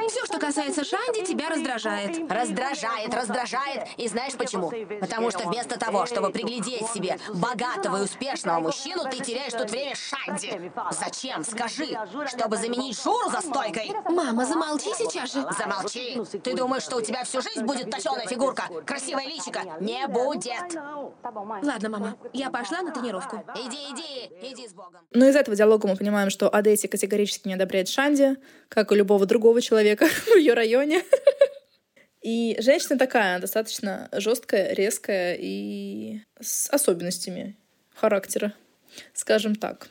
[0.10, 2.32] Все, что касается Шанди, тебя раздражает.
[2.32, 3.88] Раздражает, раздражает.
[3.98, 4.72] И знаешь почему?
[5.00, 9.96] Потому что вместо того, чтобы приглядеть себе богатого и успешного мужчину, ты теряешь тут время
[9.96, 10.72] Шанди.
[10.92, 11.44] Зачем?
[11.44, 11.98] Скажи.
[12.28, 13.96] Чтобы заменить Шуру за стойкой.
[14.10, 15.46] Мама, замолчи сейчас же.
[15.58, 16.22] Замолчи.
[16.44, 19.62] Ты думаешь, что у тебя всю жизнь будет точеная фигурка, красивая личика?
[19.80, 20.76] Не будет.
[21.64, 23.44] Ладно, мама, я пошла на тренировку.
[23.56, 25.08] Иди, иди, иди с Богом.
[25.12, 28.36] Но из этого диалога мы понимаем, что Адетти категорически не одобряет Шанди,
[28.70, 31.04] как и любого другого человека в ее районе.
[32.22, 37.56] И женщина такая, достаточно жесткая, резкая и с особенностями
[37.94, 38.54] характера,
[39.14, 39.88] скажем так.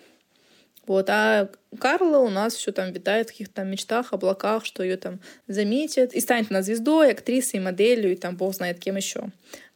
[0.87, 1.49] Вот, а
[1.81, 6.15] Карла у нас все там витает в каких-то там мечтах, облаках, что ее там заметят,
[6.15, 9.31] и станет она звездой, актрисой, моделью, и там бог знает кем еще.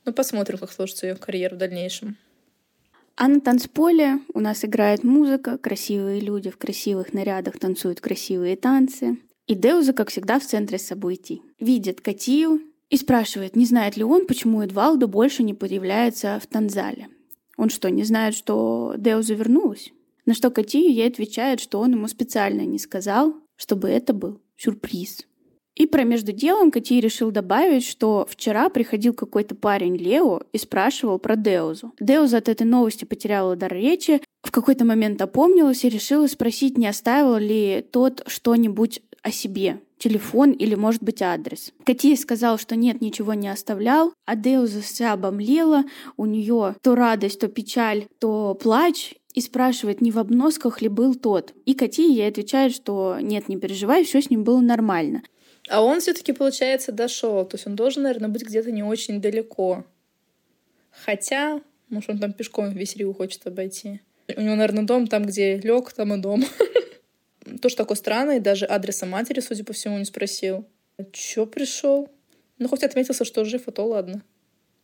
[0.05, 2.17] Ну, посмотрим, как сложится ее карьера в дальнейшем.
[3.17, 9.19] А на танцполе у нас играет музыка, красивые люди в красивых нарядах танцуют красивые танцы.
[9.47, 11.43] И Деуза, как всегда, в центре событий.
[11.59, 17.09] Видит Катию и спрашивает, не знает ли он, почему Эдвалдо больше не появляется в танзале.
[17.57, 19.93] Он что, не знает, что Деуза вернулась?
[20.25, 25.27] На что Катия ей отвечает, что он ему специально не сказал, чтобы это был сюрприз.
[25.77, 31.19] И про между делом Кати решил добавить, что вчера приходил какой-то парень Лео и спрашивал
[31.19, 31.93] про Деузу.
[32.01, 36.87] Деуза от этой новости потеряла дар речи, в какой-то момент опомнилась и решила спросить, не
[36.87, 41.73] оставил ли тот что-нибудь о себе, телефон или, может быть, адрес.
[41.85, 45.85] Кати сказал, что нет, ничего не оставлял, а Деуза вся обомлела,
[46.17, 51.15] у нее то радость, то печаль, то плач, и спрашивает, не в обносках ли был
[51.15, 51.55] тот.
[51.65, 55.23] И Кати ей отвечает, что нет, не переживай, все с ним было нормально.
[55.71, 57.45] А он все-таки, получается, дошел.
[57.47, 59.85] То есть он должен, наверное, быть где-то не очень далеко.
[60.91, 64.01] Хотя, может, он там пешком весь Риу хочет обойти.
[64.37, 66.45] У него, наверное, дом там, где лег, там и дом.
[67.63, 70.67] Тоже такой странный, даже адреса матери, судя по всему, не спросил.
[71.13, 72.09] Чё пришел?
[72.59, 74.25] Ну, хоть отметился, что жив, а то ладно.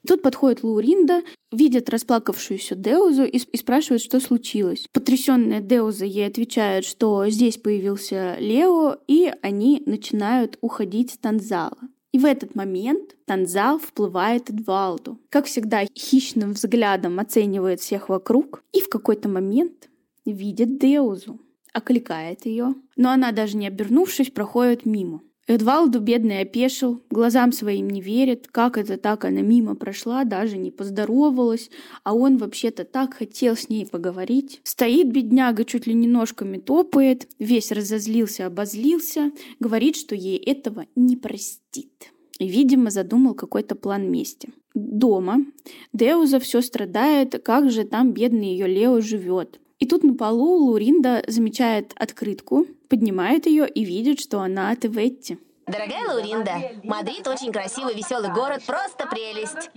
[0.06, 4.86] Тут подходит Лауринда, видит расплакавшуюся Деузу и, и спрашивает, что случилось.
[4.92, 11.78] Потрясенная Деуза ей отвечает, что здесь появился Лео, и они начинают уходить с Танзала.
[12.12, 15.20] И в этот момент Танзал вплывает Эдвалду.
[15.28, 19.90] Как всегда, хищным взглядом оценивает всех вокруг и в какой-то момент
[20.24, 21.40] видит Деузу,
[21.72, 25.20] окликает ее, но она даже не обернувшись проходит мимо.
[25.48, 30.72] Эдвалду бедный опешил, глазам своим не верит, как это так она мимо прошла, даже не
[30.72, 31.70] поздоровалась,
[32.02, 34.60] а он вообще-то так хотел с ней поговорить.
[34.64, 39.30] Стоит бедняга, чуть ли не ножками топает, весь разозлился, обозлился,
[39.60, 42.12] говорит, что ей этого не простит.
[42.40, 44.50] И, видимо, задумал какой-то план мести.
[44.74, 45.46] Дома
[45.92, 49.60] Деуза все страдает, как же там бедный ее Лео живет.
[49.78, 55.38] И тут на полу Луринда замечает открытку, поднимает ее и видит, что от Ветти.
[55.66, 56.52] Дорогая Луринда,
[56.84, 59.70] Мадрид очень красивый, веселый город, просто прелесть.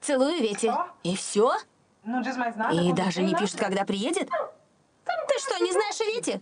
[0.00, 0.70] Целую, Вети.
[1.02, 1.52] И все?
[2.04, 4.28] И даже не пишет, когда приедет?
[4.28, 6.40] Ты что, не знаешь Вети?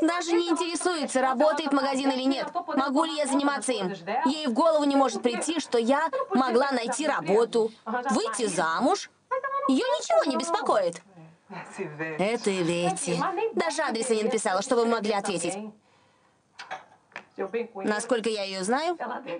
[0.00, 2.48] Даже не интересуется, работает магазин или нет.
[2.76, 3.92] Могу ли я заниматься им?
[4.26, 9.10] Ей в голову не может прийти, что я могла найти работу, выйти замуж.
[9.68, 11.02] Ее ничего не беспокоит.
[12.18, 13.18] Это Вети.
[13.54, 15.54] Даже адреса не написала, что вы могли ответить.
[17.74, 18.98] Насколько я ее знаю,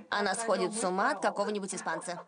[0.08, 2.20] она сходит с ума от какого-нибудь испанца.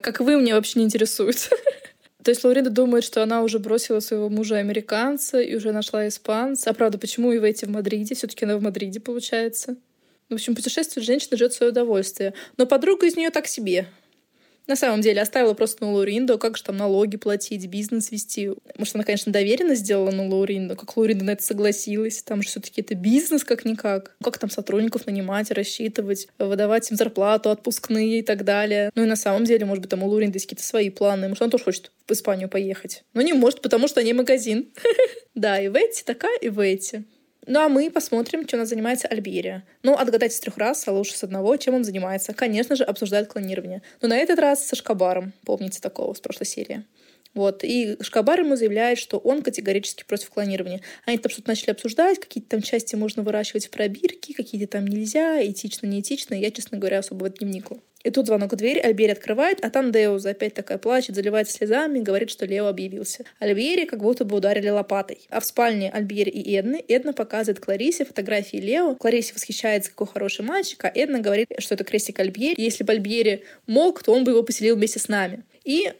[0.00, 1.50] Как вы, мне вообще не интересует.
[2.22, 6.70] То есть Лорида думает, что она уже бросила своего мужа американца и уже нашла испанца.
[6.70, 8.14] А правда, почему и в эти в Мадриде?
[8.14, 9.76] все таки она в Мадриде, получается.
[10.28, 12.34] В общем, путешествует женщина, живет свое удовольствие.
[12.56, 13.86] Но подруга из нее так себе.
[14.66, 18.50] На самом деле, оставила просто на Лауринду, как же там налоги платить, бизнес вести.
[18.76, 22.22] Может, она, конечно, доверенно сделала на Лауринду, как Лауринда на это согласилась.
[22.22, 24.16] Там же все таки это бизнес как-никак.
[24.22, 28.90] Как там сотрудников нанимать, рассчитывать, выдавать им зарплату, отпускные и так далее.
[28.94, 31.28] Ну и на самом деле, может быть, там у Лауринды есть какие-то свои планы.
[31.28, 33.04] Может, она тоже хочет в Испанию поехать.
[33.14, 34.68] Но не может, потому что они магазин.
[35.34, 37.04] Да, и в эти такая, и в эти.
[37.46, 39.64] Ну а мы посмотрим, чем она занимается Альберия.
[39.82, 42.34] Ну, отгадать с трех раз, а лучше с одного, чем он занимается.
[42.34, 43.82] Конечно же, обсуждает клонирование.
[44.00, 45.32] Но на этот раз со Шкабаром.
[45.44, 46.84] Помните такого с прошлой серии.
[47.34, 47.64] Вот.
[47.64, 50.82] И Шкабар ему заявляет, что он категорически против клонирования.
[51.06, 55.44] Они там что-то начали обсуждать, какие-то там части можно выращивать в пробирке, какие-то там нельзя,
[55.44, 56.34] этично, неэтично.
[56.34, 57.78] Я, честно говоря, особо в это не вникла.
[58.04, 62.00] И тут звонок в дверь, Альбери открывает, а там Деуза опять такая плачет, заливается слезами,
[62.00, 63.24] говорит, что Лео объявился.
[63.38, 65.20] Альбери как будто бы ударили лопатой.
[65.30, 68.94] А в спальне Альбери и Эдны Эдна показывает Кларисе фотографии Лео.
[68.96, 72.60] Кларисе восхищается, какой хороший мальчик, а Эдна говорит, что это крестик Альбери.
[72.60, 75.44] Если бы Альбери мог, то он бы его поселил вместе с нами.
[75.64, 75.92] И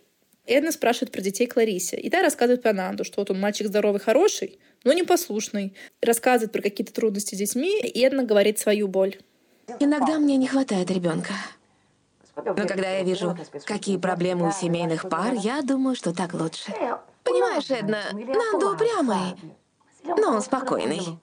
[0.46, 1.96] Эдна спрашивает про детей Кларисе.
[1.96, 5.74] И та рассказывает про Нанду, что вот он мальчик здоровый, хороший, но непослушный.
[6.00, 9.16] Рассказывает про какие-то трудности с детьми, и Эдна говорит свою боль.
[9.78, 11.32] Иногда мне не хватает ребенка.
[12.36, 16.72] Но когда я вижу, какие проблемы у семейных пар, я думаю, что так лучше.
[17.24, 19.36] Понимаешь, Эдна, Нанду упрямый,
[20.04, 21.18] но он спокойный.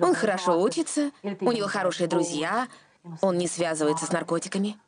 [0.00, 2.68] Он хорошо учится, у него хорошие друзья,
[3.20, 4.78] он не связывается с наркотиками.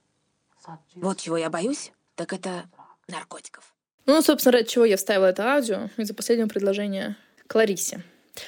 [0.94, 2.64] Вот чего я боюсь, так это
[3.08, 3.74] наркотиков.
[4.06, 8.02] Ну, собственно, ради чего я вставила это аудио из-за последнего предложения Кларисе.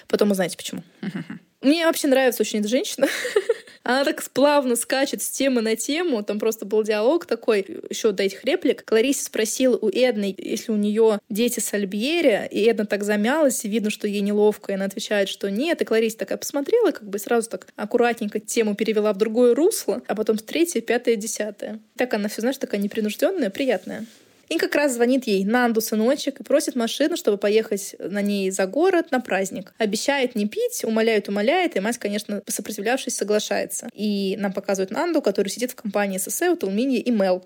[0.07, 0.83] Потом узнаете, почему.
[1.63, 3.07] Мне вообще нравится очень эта женщина.
[3.87, 6.25] Она так плавно скачет с темы на тему.
[6.25, 8.85] Там просто был диалог такой, еще до этих реплик.
[8.85, 13.69] Клариса спросила у Эдны, если у нее дети с Альбьери, и Эдна так замялась, и
[13.69, 15.83] видно, что ей неловко, и она отвечает, что нет.
[15.83, 20.17] И Клариса такая посмотрела, как бы сразу так аккуратненько тему перевела в другое русло, а
[20.17, 21.79] потом с третье, пятое, десятое.
[21.97, 24.05] Так она все, знаешь, такая непринужденная, приятная.
[24.49, 28.67] И как раз звонит ей Нанду, сыночек, и просит машину, чтобы поехать на ней за
[28.67, 29.75] город на праздник.
[29.79, 33.89] Обещает не пить, умоляет, умоляет, и мать, конечно, сопротивлявшись, соглашается.
[33.93, 37.45] И нам показывают Нанду, который сидит в компании ССС, Талминья и Мел.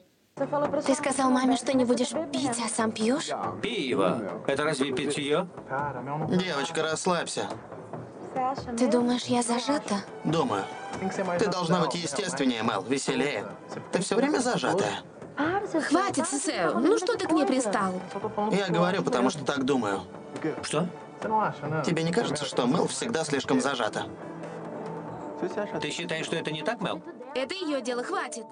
[0.86, 3.28] Ты сказал маме, что не будешь пить, а сам пьешь?
[3.62, 4.42] Пиво.
[4.46, 5.48] Это разве питье?
[6.30, 7.48] Девочка, расслабься.
[8.78, 10.02] Ты думаешь, я зажата?
[10.24, 10.64] Думаю.
[11.38, 13.44] Ты должна быть естественнее, Мел, веселее.
[13.92, 15.00] Ты все время зажатая.
[15.88, 16.80] Хватит, Сесео.
[16.80, 18.00] Ну что ты к ней пристал?
[18.52, 20.02] Я говорю, потому что так думаю.
[20.62, 20.88] Что?
[21.84, 24.06] Тебе не кажется, что Мел всегда слишком зажата?
[25.80, 27.02] Ты считаешь, что это не так, Мел?
[27.34, 28.44] Это ее дело, хватит.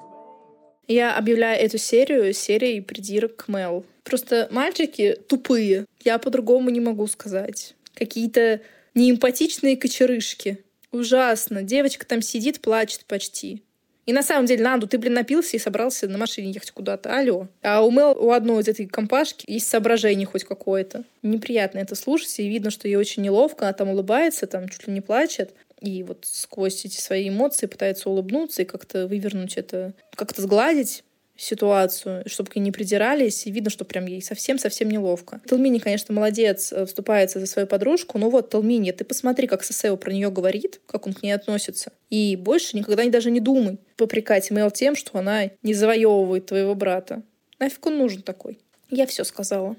[0.86, 3.84] Я объявляю эту серию серией придирок к Мел.
[4.04, 5.84] Просто мальчики тупые.
[6.02, 7.74] Я по-другому не могу сказать.
[7.94, 8.62] Какие-то
[8.94, 10.64] неэмпатичные кочерышки.
[10.90, 11.62] Ужасно.
[11.62, 13.62] Девочка там сидит, плачет почти.
[14.08, 17.14] И на самом деле, Нанду, ты, блин, напился и собрался на машине ехать куда-то.
[17.14, 17.46] Алло.
[17.60, 21.04] А у Мел, у одной из этой компашки есть соображение хоть какое-то.
[21.22, 23.66] Неприятно это слушать, и видно, что ей очень неловко.
[23.66, 25.52] Она там улыбается, там чуть ли не плачет.
[25.82, 31.04] И вот сквозь эти свои эмоции пытается улыбнуться и как-то вывернуть это, как-то сгладить
[31.38, 35.40] ситуацию, чтобы к ней не придирались, и видно, что прям ей совсем-совсем неловко.
[35.46, 39.96] Талмини, конечно, молодец, э, вступается за свою подружку, но вот, Талмини, ты посмотри, как Сесео
[39.96, 44.50] про нее говорит, как он к ней относится, и больше никогда даже не думай попрекать
[44.50, 47.22] Мэл тем, что она не завоевывает твоего брата.
[47.60, 48.58] Нафиг он нужен такой?
[48.90, 49.76] Я все сказала.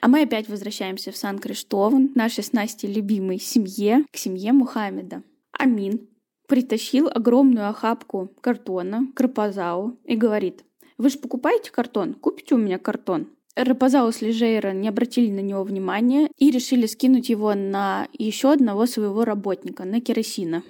[0.00, 5.22] А мы опять возвращаемся в Сан-Криштован, нашей с Настей любимой семье, к семье Мухаммеда.
[5.52, 6.08] Амин
[6.46, 10.64] притащил огромную охапку картона к и говорит,
[10.98, 12.14] «Вы же покупаете картон?
[12.14, 17.28] Купите у меня картон?» Рапазау с Лежейра не обратили на него внимания и решили скинуть
[17.28, 20.62] его на еще одного своего работника, на керосина.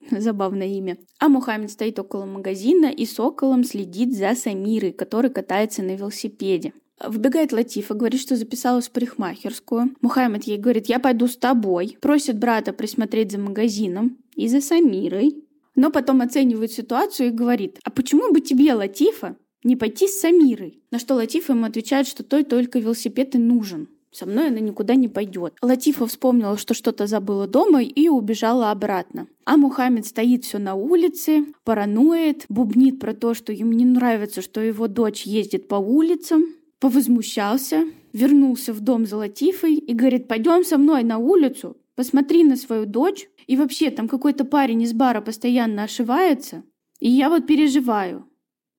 [0.10, 0.96] Забавное имя.
[1.18, 6.72] А Мухаммед стоит около магазина и соколом следит за Самирой, который катается на велосипеде.
[7.06, 9.94] Вбегает Латифа, говорит, что записалась в парикмахерскую.
[10.00, 11.96] Мухаммед ей говорит, я пойду с тобой.
[12.00, 15.44] Просит брата присмотреть за магазином и за Самирой.
[15.74, 20.82] Но потом оценивает ситуацию и говорит, а почему бы тебе, Латифа, не пойти с Самирой?
[20.90, 23.88] На что Латифа ему отвечает, что той только велосипед и нужен.
[24.12, 25.54] Со мной она никуда не пойдет.
[25.62, 29.28] Латифа вспомнила, что что-то забыла дома и убежала обратно.
[29.44, 34.60] А Мухаммед стоит все на улице, параноид, бубнит про то, что ему не нравится, что
[34.60, 36.44] его дочь ездит по улицам,
[36.80, 42.56] повозмущался, вернулся в дом за Латифой и говорит, пойдем со мной на улицу, посмотри на
[42.56, 46.64] свою дочь, и вообще там какой-то парень из бара постоянно ошивается,
[46.98, 48.26] и я вот переживаю.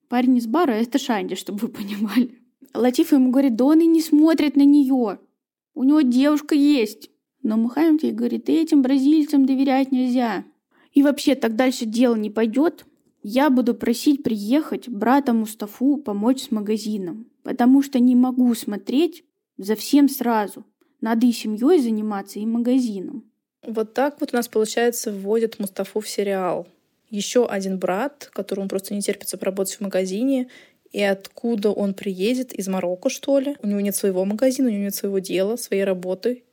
[0.10, 2.38] Парень из бара— это Шанди, чтобы вы понимали.
[2.74, 5.20] Латифа ему говорит, да он и не смотрит на нее.
[5.74, 7.10] У него девушка есть.
[7.44, 10.46] Но Мухаммед ей говорит, этим бразильцам доверять нельзя.
[10.94, 12.86] И вообще так дальше дело не пойдет.
[13.24, 19.24] Я буду просить приехать брата Мустафу помочь с магазином, потому что не могу смотреть
[19.58, 20.66] за всем сразу.
[21.02, 23.32] Надо и семьей заниматься, и магазином.
[23.66, 26.68] Вот так вот у нас, получается, вводят Мустафу в сериал.
[27.10, 30.50] Еще один брат, которому просто не терпится поработать в магазине,
[30.92, 33.56] и откуда он приедет, из Марокко, что ли.
[33.62, 36.44] У него нет своего магазина, у него нет своего дела, своей работы.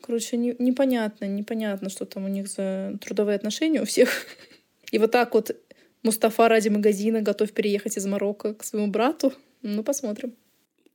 [0.00, 4.10] Короче, не, непонятно, непонятно, что там у них за трудовые отношения у всех.
[4.92, 5.56] И вот так вот
[6.04, 9.32] Мустафа ради магазина готов переехать из Марокко к своему брату.
[9.62, 10.34] Ну, посмотрим.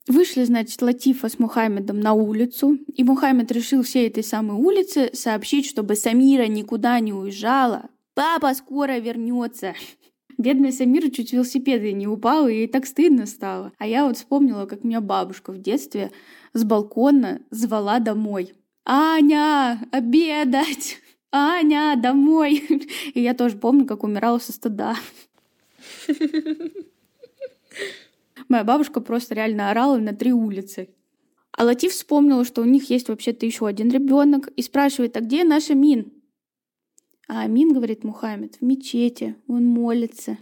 [0.08, 5.66] Вышли, значит, Латифа с Мухаммедом на улицу, и Мухаммед решил всей этой самой улице сообщить,
[5.66, 7.90] чтобы Самира никуда не уезжала.
[8.14, 9.74] Папа скоро вернется.
[10.38, 13.72] Бедная Самира чуть велосипеда не упала, и ей так стыдно стало.
[13.80, 16.12] А я вот вспомнила, как меня бабушка в детстве
[16.54, 18.54] с балкона звала домой.
[18.86, 20.98] «Аня, обедать!
[21.32, 22.64] Аня, домой!»
[23.14, 24.96] И я тоже помню, как умирала со стыда.
[28.48, 30.90] Моя бабушка просто реально орала на три улицы.
[31.52, 35.44] А Латиф вспомнила, что у них есть вообще-то еще один ребенок, и спрашивает, а где
[35.44, 36.12] наша Мин?
[37.28, 40.38] А Амин, говорит Мухаммед, в мечети, он молится.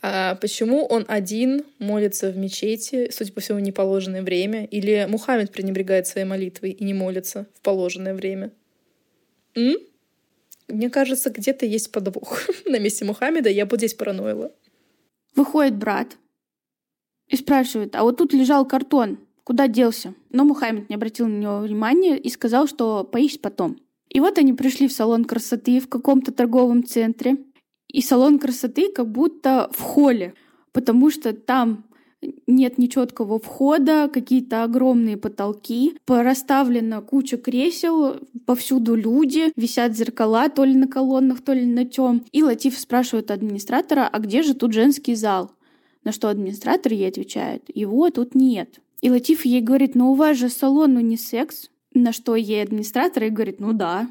[0.00, 4.64] А почему он один молится в мечети, судя по всему, в неположенное время?
[4.64, 8.50] Или Мухаммед пренебрегает своей молитвой и не молится в положенное время?
[9.54, 9.76] М?
[10.68, 12.40] Мне кажется, где-то есть подвох.
[12.66, 14.52] На месте Мухаммеда я бы здесь параноила.
[15.34, 16.16] Выходит брат,
[17.32, 20.14] и спрашивает, а вот тут лежал картон, куда делся?
[20.30, 23.78] Но Мухаммед не обратил на него внимания и сказал, что поищет потом.
[24.10, 27.38] И вот они пришли в салон красоты в каком-то торговом центре.
[27.88, 30.34] И салон красоты как будто в холле,
[30.72, 31.86] потому что там
[32.46, 40.74] нет нечеткого входа, какие-то огромные потолки, расставлена куча кресел, повсюду люди, висят зеркала то ли
[40.74, 42.24] на колоннах, то ли на чем.
[42.32, 45.52] И Латиф спрашивает администратора, а где же тут женский зал?
[46.04, 48.80] На что администратор ей отвечает, его тут нет.
[49.00, 51.70] И Латиф ей говорит, ну у вас же салон унисекс.
[51.94, 54.10] На что ей администратор и говорит, ну да.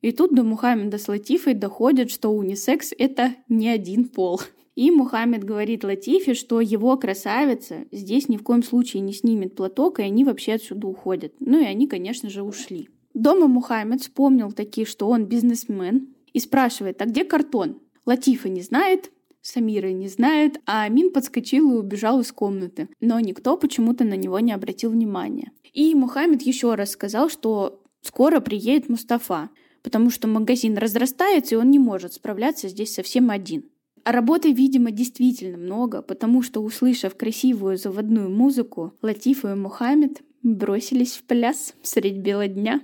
[0.00, 4.40] И тут до Мухаммеда с Латифой доходит, что унисекс— это не один пол.
[4.80, 10.00] И Мухаммед говорит Латифе, что его красавица здесь ни в коем случае не снимет платок,
[10.00, 11.34] и они вообще отсюда уходят.
[11.38, 12.88] Ну и они, конечно же, ушли.
[13.12, 17.78] Дома Мухаммед вспомнил таки, что он бизнесмен, и спрашивает, а где картон?
[18.06, 19.12] Латифа не знает,
[19.42, 22.88] Самира не знает, а Амин подскочил и убежал из комнаты.
[23.02, 25.52] Но никто почему-то на него не обратил внимания.
[25.74, 29.50] И Мухаммед еще раз сказал, что скоро приедет Мустафа,
[29.82, 33.64] потому что магазин разрастается, и он не может справляться здесь совсем один.
[34.04, 41.16] А работы, видимо, действительно много, потому что, услышав красивую заводную музыку, Латифа и Мухаммед бросились
[41.16, 42.80] в пляс средь бела дня.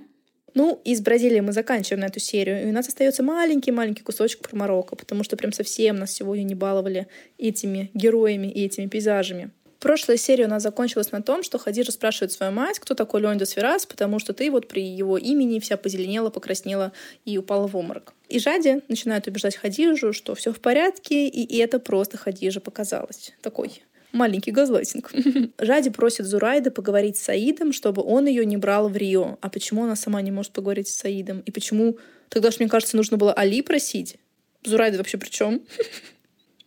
[0.53, 4.95] Ну, из Бразилии мы заканчиваем эту серию, и у нас остается маленький-маленький кусочек про Марокко,
[4.95, 7.07] потому что прям совсем нас сегодня не баловали
[7.37, 9.51] этими героями и этими пейзажами.
[9.79, 13.51] Прошлая серия у нас закончилась на том, что Хадижа спрашивает свою мать, кто такой Леонидас
[13.51, 16.93] Феррас, потому что ты вот при его имени вся позеленела, покраснела
[17.25, 18.13] и упала в обморок.
[18.29, 23.33] И Жади начинает убеждать Хадижу, что все в порядке, и это просто Хадижа показалось.
[23.41, 25.11] Такой маленький газлайтинг.
[25.59, 29.37] Жади просит Зурайда поговорить с Саидом, чтобы он ее не брал в Рио.
[29.41, 31.41] А почему она сама не может поговорить с Саидом?
[31.41, 31.97] И почему
[32.29, 34.17] тогда же, мне кажется, нужно было Али просить?
[34.63, 35.61] Зурайда вообще при чем?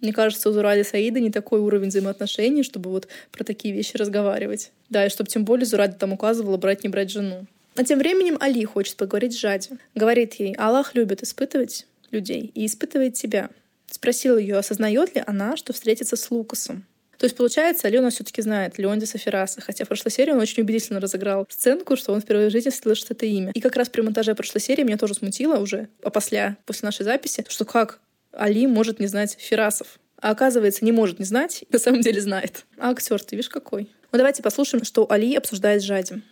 [0.01, 4.72] Мне кажется, у Зурали Саида не такой уровень взаимоотношений, чтобы вот про такие вещи разговаривать.
[4.88, 7.46] Да, и чтобы тем более Зурада там указывала брать, не брать жену.
[7.76, 9.70] А тем временем Али хочет поговорить с Жади.
[9.94, 13.51] Говорит ей, Аллах любит испытывать людей и испытывает тебя.
[13.90, 16.84] Спросил ее, осознает ли она, что встретится с Лукасом.
[17.18, 20.38] То есть, получается, Али у нас все-таки знает Леондиса Ферраса, хотя в прошлой серии он
[20.38, 23.53] очень убедительно разыграл сценку, что он впервые в жизни слышит это имя.
[23.55, 27.05] И как раз при монтаже прошлой серии меня тоже смутило уже, а после, после нашей
[27.05, 28.01] записи, что как
[28.41, 29.99] Али может не знать Ферасов.
[30.16, 32.64] А оказывается, не может не знать, на самом деле знает.
[32.78, 33.91] А актер ты видишь какой?
[34.12, 36.24] Ну давайте послушаем, что Али обсуждает с Жадим.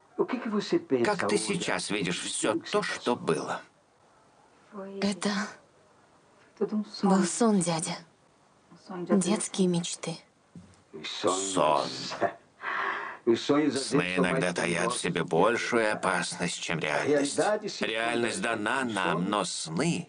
[1.04, 3.60] Как ты сейчас видишь все то, что было?
[5.02, 5.30] Это
[7.02, 7.96] был сон, дядя.
[8.88, 10.16] Детские мечты.
[11.04, 11.86] Сон.
[13.36, 17.38] Сны иногда таят в себе большую опасность, чем реальность.
[17.82, 20.08] Реальность дана нам, но сны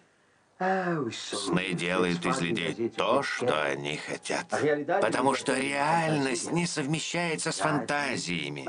[0.59, 4.45] Сны делают из людей то, что они хотят.
[5.01, 8.67] Потому что реальность не совмещается с фантазиями.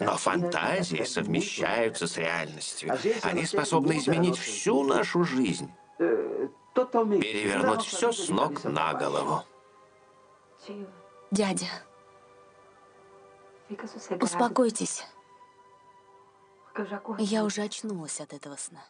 [0.00, 2.94] Но фантазии совмещаются с реальностью.
[3.22, 5.72] Они способны изменить всю нашу жизнь.
[5.98, 9.42] Перевернуть все с ног на голову.
[11.30, 11.68] Дядя,
[14.20, 15.06] успокойтесь.
[17.18, 18.84] Я уже очнулась от этого сна.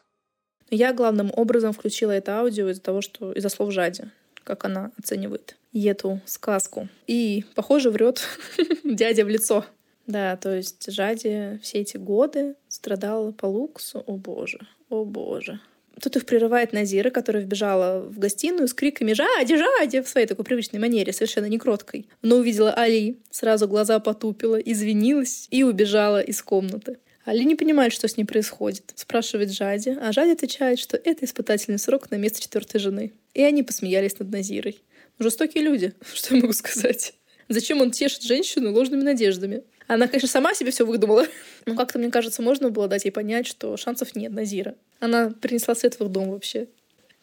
[0.71, 4.05] Я главным образом включила это аудио из-за того, что из-за слов Жади,
[4.45, 6.89] как она оценивает эту сказку.
[7.07, 8.23] И, похоже, врет
[8.85, 9.65] дядя в лицо.
[10.07, 14.03] Да, то есть Жади все эти годы страдала по луксу.
[14.07, 15.61] О боже, о боже.
[16.01, 20.45] Тут их прерывает Назира, которая вбежала в гостиную с криками «Жади, Жади!» в своей такой
[20.45, 22.09] привычной манере, совершенно не кроткой.
[22.23, 26.99] Но увидела Али, сразу глаза потупила, извинилась и убежала из комнаты.
[27.25, 28.93] Али не понимает, что с ней происходит.
[28.97, 33.13] Спрашивает Жади, а Жади отвечает, что это испытательный срок на место четвертой жены.
[33.35, 34.81] И они посмеялись над Назирой.
[35.19, 37.15] Жестокие люди, что я могу сказать.
[37.49, 39.65] Зачем он тешит женщину ложными надеждами?
[39.87, 41.27] Она, конечно, сама себе все выдумала.
[41.67, 44.77] Но как-то, мне кажется, можно было дать ей понять, что шансов нет Назира.
[45.01, 46.69] Она принесла свет в их дом вообще.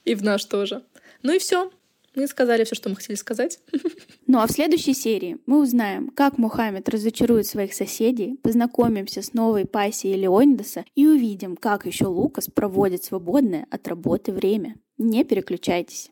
[0.06, 0.84] И в наш тоже.
[1.24, 1.72] Ну и все.
[2.18, 3.59] Мы сказали все, что мы хотели сказать.
[4.30, 9.65] Ну а в следующей серии мы узнаем, как Мухаммед разочарует своих соседей, познакомимся с новой
[9.65, 14.76] пассией Леонидаса и увидим, как еще Лукас проводит свободное от работы время.
[14.97, 16.11] Не переключайтесь.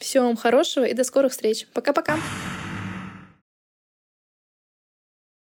[0.00, 1.68] Всего вам хорошего и до скорых встреч.
[1.72, 2.18] Пока-пока.